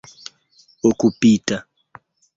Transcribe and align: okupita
okupita 0.89 1.57